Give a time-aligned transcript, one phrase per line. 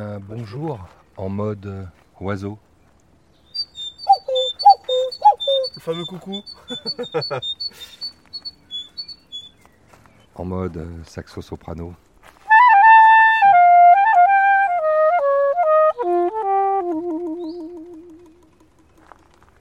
[0.00, 0.78] Bonjour
[1.18, 1.84] en mode euh,
[2.20, 2.58] oiseau.
[5.74, 6.42] Le fameux coucou.
[10.36, 11.94] En mode euh, saxo-soprano.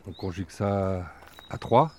[0.08, 1.12] On conjugue ça
[1.50, 1.92] à 3.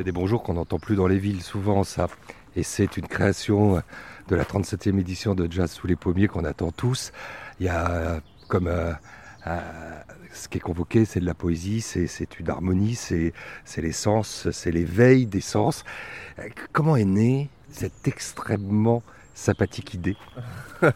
[0.00, 2.08] C'est des bonjours qu'on n'entend plus dans les villes souvent ça.
[2.56, 3.82] Et c'est une création
[4.28, 7.12] de la 37e édition de Jazz sous les pommiers qu'on attend tous.
[7.58, 8.94] Il y a euh, comme euh,
[9.46, 9.60] euh,
[10.32, 13.34] ce qui est convoqué, c'est de la poésie, c'est une harmonie, c'est
[13.76, 15.84] les sens, c'est l'éveil des sens.
[16.72, 19.02] Comment est née cette extrêmement
[19.34, 20.16] sympathique idée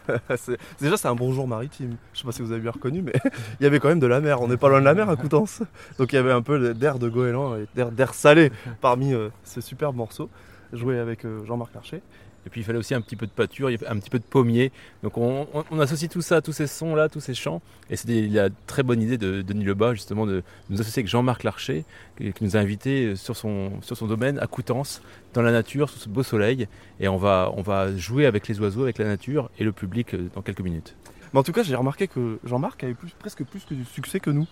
[0.79, 1.97] Déjà, c'est un bonjour maritime.
[2.13, 3.13] Je sais pas si vous avez bien reconnu, mais
[3.59, 4.41] il y avait quand même de la mer.
[4.41, 5.61] On n'est pas loin de la mer à Coutances.
[5.97, 8.51] Donc il y avait un peu d'air de goéland et d'air salé
[8.81, 10.29] parmi euh, ce superbe morceau,
[10.73, 12.01] joué avec euh, Jean-Marc Larcher.
[12.45, 14.71] Et puis il fallait aussi un petit peu de pâture, un petit peu de pommier.
[15.03, 15.47] Donc on,
[15.79, 17.61] associe tout ça, tous ces sons-là, tous ces chants.
[17.89, 21.43] Et c'est la très bonne idée de Denis Lebas, justement, de, nous associer avec Jean-Marc
[21.43, 21.85] Larcher,
[22.17, 25.01] qui, nous a invités sur son, sur son domaine à Coutances,
[25.33, 26.67] dans la nature, sous ce beau soleil.
[26.99, 30.13] Et on va, on va jouer avec les oiseaux, avec la nature et le public
[30.13, 30.95] euh, dans quelques minutes.
[31.33, 34.47] Mais en tout cas, j'ai remarqué que Jean-Marc avait presque plus de succès que nous.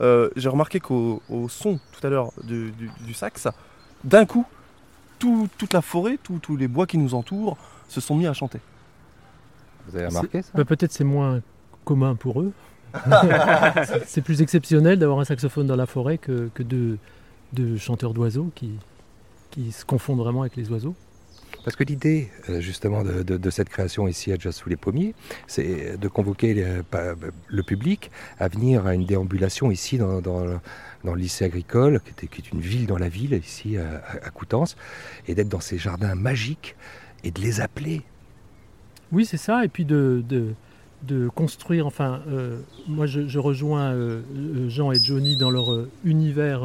[0.00, 3.48] Euh, j'ai remarqué qu'au son tout à l'heure du, du sax,
[4.04, 4.46] d'un coup,
[5.18, 7.56] toute la forêt, tous les bois qui nous entourent
[7.88, 8.60] se sont mis à chanter.
[9.88, 10.50] Vous avez remarqué ça?
[10.54, 11.40] Bah, Peut-être c'est moins
[11.84, 12.52] commun pour eux.
[14.06, 16.98] c'est plus exceptionnel d'avoir un saxophone dans la forêt que, que de,
[17.52, 18.70] de chanteurs d'oiseaux qui,
[19.50, 20.94] qui se confondent vraiment avec les oiseaux.
[21.68, 25.14] Parce que l'idée, euh, justement, de, cette création ici à Jazz sous les pommiers,
[25.46, 30.46] c'est de convoquer le, public à venir à une déambulation ici dans,
[31.04, 34.78] le lycée agricole, qui, est une ville dans la ville, ici à, Coutances,
[35.26, 36.74] et d'être dans ces jardins magiques
[37.22, 38.00] et de les appeler.
[39.12, 40.24] Oui, c'est ça, et puis de,
[41.34, 44.22] construire, enfin, euh, moi je, rejoins euh,
[44.70, 46.62] Jean et Johnny dans leur univers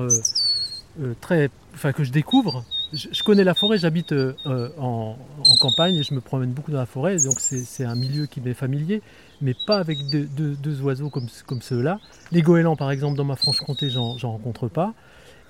[1.19, 5.17] très, enfin, que je découvre je, connais la forêt, j'habite euh, euh, en,
[5.59, 8.53] campagne et je me promène beaucoup dans la forêt, donc c'est un milieu qui m'est
[8.53, 9.01] familier,
[9.41, 11.99] mais pas avec deux, oiseaux comme, ceux-là.
[12.31, 14.93] Les goélands, par exemple, dans ma Franche-Comté, j'en rencontre pas.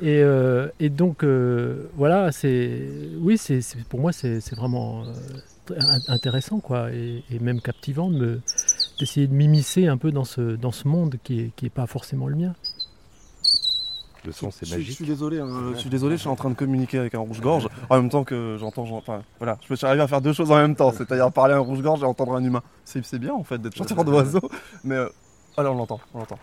[0.02, 1.24] Et, euh, donc,
[1.96, 2.82] voilà, c'est
[3.20, 5.04] oui, c'est pour moi, c'est vraiment
[6.08, 8.10] intéressant, quoi, et, même captivant
[9.00, 11.88] d'essayer de m'immiscer un peu dans ce, dans ce monde qui n'est qui est pas
[11.88, 12.54] forcément le mien.
[14.26, 14.88] Le son, c'est magique.
[14.88, 17.20] Je suis désolé, hein, je suis désolé, je suis en train de communiquer avec un
[17.20, 18.84] rouge-gorge en même temps que j'entends.
[18.92, 21.54] Enfin, voilà, je me suis arrivé à faire deux choses en même temps, c'est-à-dire parler
[21.54, 22.64] à un rouge-gorge et entendre un humain.
[22.86, 24.50] C'est bien en fait d'être chanteur d'oiseau,
[24.86, 25.10] mais euh,
[25.58, 26.40] là, on l'entend, on l'entend.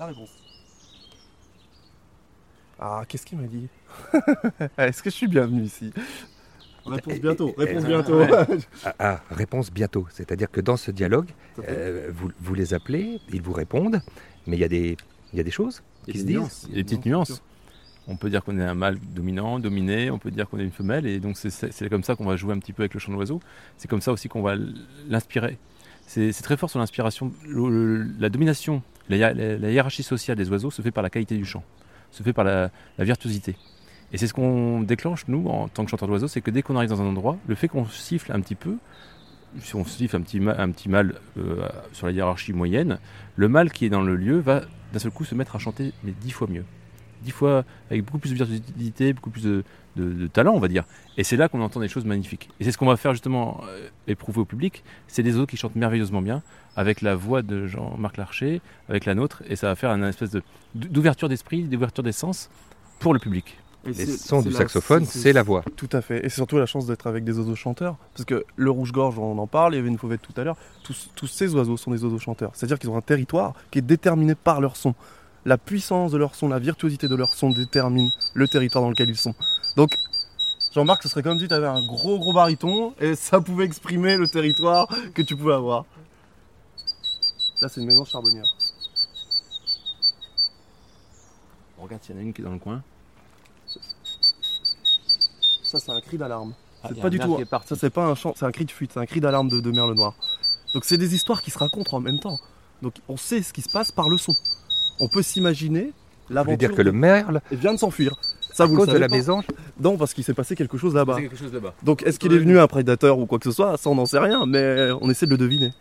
[0.00, 0.30] La réponse.
[2.80, 3.68] Ah, qu'est-ce qu'il m'a dit?
[4.78, 5.92] Est-ce que je suis bienvenu ici?
[6.96, 8.20] Réponse bientôt, réponse Euh, bientôt.
[8.84, 10.06] Ah, ah, réponse bientôt.
[10.10, 11.28] C'est-à-dire que dans ce dialogue,
[11.68, 14.00] euh, vous, vous les appelez, ils vous répondent,
[14.46, 14.96] mais il y, a des-
[15.32, 16.36] il y a des choses qui a se disent.
[16.36, 17.42] nuances, il y a des petites nuances.
[18.10, 20.70] On peut dire qu'on est un mâle dominant, dominé, on peut dire qu'on est une
[20.70, 23.12] femelle, et donc c'est- comme ça qu'on va jouer un petit peu avec le chant
[23.12, 23.40] de l'oiseau.
[23.76, 24.54] C'est comme ça aussi qu'on va
[25.08, 25.58] l'inspirer.
[26.06, 27.32] C'est c'est très fort sur l'inspiration.
[28.18, 31.44] La domination, la, la- la hiérarchie sociale des oiseaux se fait par la qualité du
[31.44, 31.62] chant,
[32.10, 33.56] se fait par la, la virtuosité.
[34.12, 36.76] Et c'est ce qu'on déclenche, nous, en tant que chanteur d'oiseaux, c'est que dès qu'on
[36.76, 38.76] arrive dans un endroit, le fait qu'on siffle un petit peu,
[39.60, 42.98] si on siffle un petit, un petit mâle euh, sur la hiérarchie moyenne,
[43.36, 44.62] le mâle qui est dans le lieu va
[44.92, 46.64] d'un seul coup se mettre à chanter mais dix fois mieux.
[47.22, 49.64] Dix fois avec beaucoup plus de virtuosité, beaucoup plus de,
[50.32, 50.84] talent, on va dire.
[51.16, 52.48] Et c'est là qu'on entend des choses magnifiques.
[52.60, 54.84] Et c'est ce qu'on va faire justement euh, éprouver au public.
[55.08, 56.42] C'est des autres qui chantent merveilleusement bien,
[56.76, 60.36] avec la voix de Jean-Marc Larcher, avec la nôtre, et ça va faire une espèce
[60.76, 62.48] d'ouverture d'esprit, d'ouverture des sens
[63.00, 63.58] pour le public.
[63.86, 65.62] Et Les sons du la- saxophone, c'est la voix.
[65.76, 66.18] Tout à fait.
[66.18, 67.96] Et c'est surtout la chance d'être avec des oiseaux chanteurs.
[68.14, 70.56] Parce que le rouge-gorge, on en parle, il y avait une fauvette tout à l'heure.
[70.84, 72.50] Tous, tous ces oiseaux sont des oiseaux chanteurs.
[72.54, 74.94] C'est-à-dire qu'ils ont un territoire qui est déterminé par leur son.
[75.46, 79.08] La puissance de leur son, la virtuosité de leur son détermine le territoire dans lequel
[79.08, 79.34] ils sont.
[79.76, 79.90] Donc,
[80.74, 84.16] Jean-Marc, ce serait comme si tu avais un gros gros baryton et ça pouvait exprimer
[84.16, 85.86] le territoire que tu pouvais avoir.
[87.62, 88.44] Là, c'est une maison charbonnière.
[91.78, 92.82] On regarde s'il y en a une qui est dans le coin.
[95.68, 96.54] Ça, c'est un cri d'alarme.
[96.82, 97.38] Ah, C'est pas du tout.
[97.66, 99.60] Ça, c'est pas un chant, c'est un cri de fuite, c'est un cri d'alarme de,
[99.60, 100.14] de merle noir.
[100.74, 102.38] Donc, c'est des histoires qui se racontent en même temps.
[102.82, 104.32] Donc, on sait ce qui se passe par le son.
[105.00, 105.92] On peut s'imaginer
[106.28, 106.56] Vous l'aventure.
[106.68, 108.14] dire que le merle, de- vient de s'enfuir.
[108.52, 109.44] Ça, à vous le cause de savez la pas mésange,
[109.80, 111.14] Non, parce qu'il s'est passé quelque chose là-bas.
[111.16, 111.74] C'est quelque chose là-bas.
[111.82, 113.76] Donc, est-ce qu'il est venu un prédateur ou quoi que ce soit?
[113.76, 115.72] Ça, on n'en sait rien, mais on essaie de le deviner.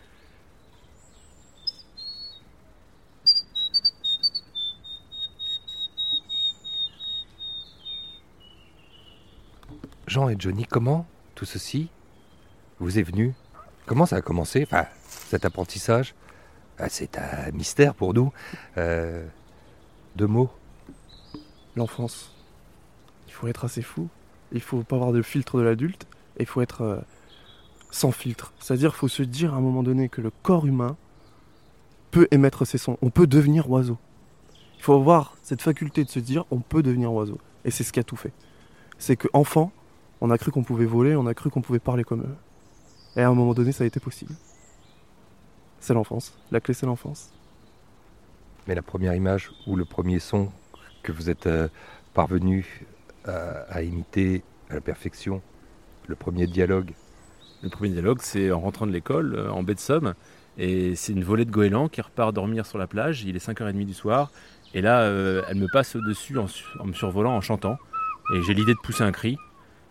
[10.07, 11.05] Jean et Johnny, comment
[11.35, 11.89] tout ceci
[12.79, 13.33] vous est venu?
[13.85, 14.63] Comment ça a commencé?
[14.63, 16.15] Enfin, cet apprentissage?
[16.79, 18.31] Ah, C'est un mystère pour nous.
[18.77, 19.25] Euh,
[20.15, 20.49] deux mots.
[21.75, 22.33] L'enfance.
[23.27, 24.07] Il faut être assez fou.
[24.53, 26.07] Il faut pas avoir de filtre de l'adulte.
[26.39, 26.99] Il faut être euh,
[27.91, 28.53] sans filtre.
[28.59, 30.95] C'est-à-dire qu'il faut se dire à un moment donné que le corps humain
[32.11, 32.97] peut émettre ses sons.
[33.01, 33.97] On peut devenir oiseau.
[34.77, 37.39] Il faut avoir cette faculté de se dire on peut devenir oiseau.
[37.65, 38.31] Et c'est ce qui a tout fait.
[38.99, 39.71] C'est que enfant,
[40.21, 42.35] on a cru qu'on pouvait voler, on a cru qu'on pouvait parler comme eux.
[43.15, 44.33] Et à un moment donné, ça a été possible.
[45.79, 46.37] C'est l'enfance.
[46.51, 47.31] La clé, c'est l'enfance.
[48.67, 50.51] Mais la première image ou le premier son
[51.03, 51.67] que vous êtes euh,
[52.13, 52.85] parvenu
[53.25, 53.31] à,
[53.69, 55.41] à imiter à la perfection,
[56.07, 56.93] le premier dialogue,
[57.63, 60.13] Le premier dialogue, c'est en rentrant de l'école, euh, en baie de Somme.
[60.57, 63.23] Et c'est une volée de goélands qui repart dormir sur la plage.
[63.23, 64.31] Il est 5h30 du soir.
[64.73, 67.77] Et là, euh, elle me passe au-dessus en, su- en me survolant, en chantant.
[68.33, 69.37] Et j'ai l'idée de pousser un cri.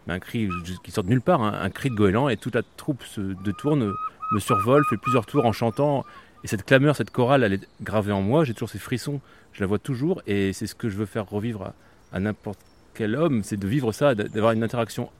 [0.07, 0.49] Mais un cri
[0.83, 2.29] qui sort de nulle part, hein, un cri de goéland.
[2.29, 3.93] Et toute la troupe se détourne,
[4.33, 6.05] me survole, fait plusieurs tours en chantant.
[6.45, 8.45] Et cette clameur, cette chorale, elle est gravée en moi.
[8.45, 9.21] J'ai toujours ces frissons.
[9.53, 10.23] Je la vois toujours.
[10.27, 11.73] Et c'est ce que je veux faire revivre
[12.13, 12.61] à, n'importe
[12.95, 13.43] quel homme.
[13.43, 15.11] C'est de vivre ça, d'avoir une interaction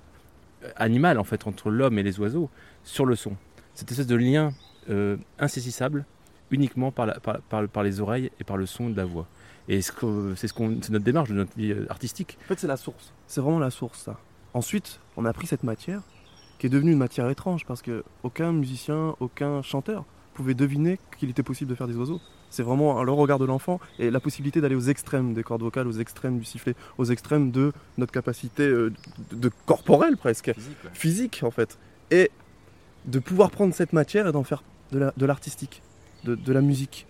[0.77, 2.51] animale en fait entre l'homme et les oiseaux
[2.85, 3.37] sur le son.
[3.75, 4.53] Cette espèce de lien
[4.89, 6.05] euh, insaisissable
[6.51, 9.27] uniquement par, par- les oreilles et par le son de la voix.
[9.69, 12.39] Et c'est notre démarche de notre vie euh, artistique.
[12.45, 13.13] En fait, c'est la source.
[13.27, 14.17] C'est vraiment la source, ça.
[14.57, 16.01] Ensuite, on a pris cette matière
[16.59, 21.29] qui est devenue une matière étrange parce que aucun musicien, aucun chanteur pouvait deviner qu'il
[21.29, 22.21] était possible de faire des oiseaux.
[22.49, 25.87] C'est vraiment le regard de l'enfant et la possibilité d'aller aux extrêmes des cordes vocales,
[25.87, 28.95] aux extrêmes du sifflet, aux extrêmes de notre capacité euh,
[29.31, 30.51] de, de corporelle presque,
[30.95, 31.77] physique en fait.
[32.11, 32.31] Et
[33.05, 35.83] de pouvoir prendre cette matière et d'en faire de la- de l'artistique,
[36.25, 37.07] de, de la musique.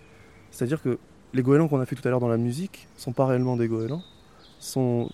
[0.51, 0.97] C'est-à-dire que
[1.33, 3.69] les goélands qu'on a fait tout à l'heure dans la musique sont pas réellement des
[3.69, 4.03] goélands,
[4.59, 5.09] sont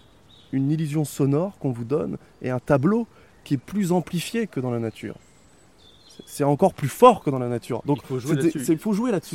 [0.54, 3.08] une illusion sonore qu'on vous donne et un tableau
[3.44, 5.16] qui est plus amplifié que dans la nature.
[6.28, 7.82] C'est- encore plus fort que dans la nature.
[7.88, 8.66] Donc Il faut jouer c'est des- là-dessus.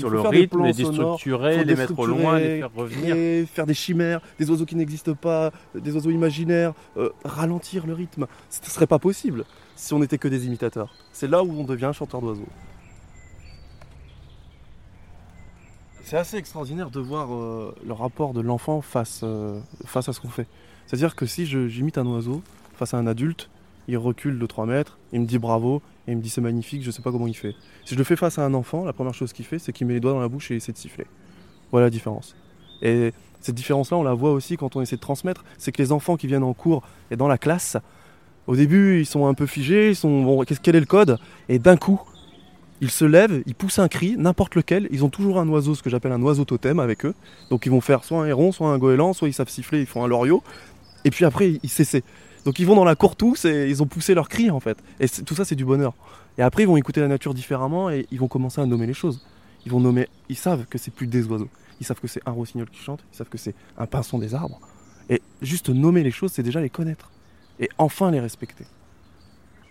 [0.01, 3.01] Sur le faire des rythme, plans les déstructurer, les mettre au loin, les faire revenir.
[3.15, 7.95] créer, faire des chimères, des oiseaux qui n'existent pas, des oiseaux imaginaires, euh, ralentir le
[7.95, 8.27] rythme.
[8.49, 9.45] Ce ne serait pas possible
[9.75, 10.95] si on n'était que des imitateurs.
[11.13, 12.47] C'est là où on devient chanteur d'oiseaux.
[16.05, 20.21] C'est assez extraordinaire de voir euh, le rapport de l'enfant face, euh, face à ce
[20.21, 20.47] qu'on fait.
[20.88, 22.42] C'est-à-dire que si j'imite un oiseau
[22.76, 23.49] face à un adulte,
[23.87, 26.83] il recule de 3 mètres, il me dit bravo, et il me dit c'est magnifique,
[26.83, 27.54] je sais pas comment il fait.
[27.85, 29.87] Si je le fais face à un enfant, la première chose qu'il fait, c'est qu'il
[29.87, 31.07] met les doigts dans la bouche et essaie de siffler.
[31.71, 32.35] Voilà la différence.
[32.83, 35.92] Et cette différence-là, on la voit aussi quand on essaie de transmettre, c'est que les
[35.92, 37.76] enfants qui viennent en cours et dans la classe
[38.49, 41.18] Au début, ils sont un peu figés, ils sont bon, quel est le code?
[41.50, 42.00] Et d'un coup,
[42.80, 44.88] ils se lèvent, ils poussent un cri, n'importe lequel.
[44.90, 47.14] Ils ont toujours un oiseau, ce que j'appelle un oiseau totem avec eux.
[47.50, 49.87] Donc ils vont faire soit un héron, soit un goéland, soit ils savent siffler, ils
[49.87, 50.42] font un loriot.
[51.05, 52.02] Et puis après, ils cessent.
[52.45, 54.78] Donc ils vont dans la cour tous et ils ont poussé leur cri en fait.
[55.00, 55.95] Et tout ça, c'est du bonheur.
[56.38, 58.95] Et après, ils vont écouter la nature différemment et ils vont commencer à nommer les
[58.95, 59.21] choses.
[59.67, 61.49] Ils vont nommer, ils savent que c'est plus des oiseaux.
[61.81, 64.35] Ils savent que c'est un rossignol qui chante, ils savent que c'est un pinson des
[64.35, 64.61] arbres.
[65.11, 67.11] Et juste nommer les choses, c'est déjà les connaître.
[67.61, 68.64] Et enfin les respecter.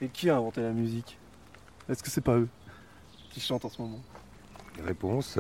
[0.01, 1.17] Et qui a inventé la musique?
[1.89, 2.49] Est-ce que c'est pas eux
[3.31, 4.01] qui chantent en ce moment?
[4.85, 5.39] Réponse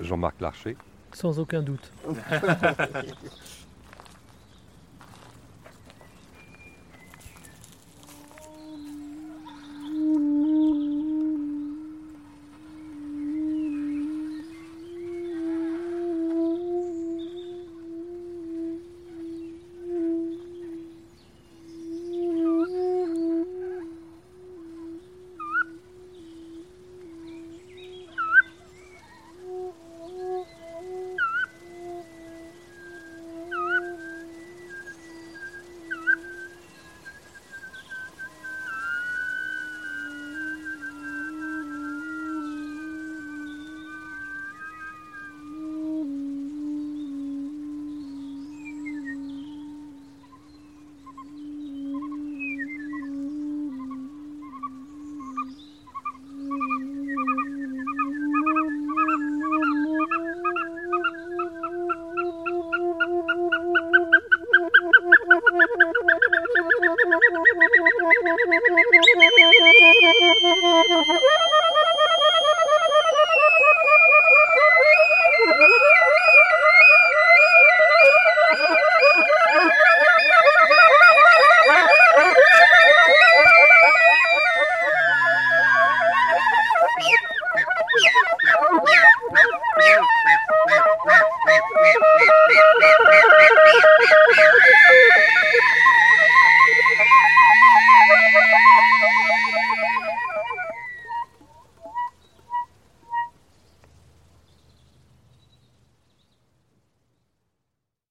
[0.00, 0.76] Jean-Marc Larcher.
[1.12, 1.92] Sans aucun doute.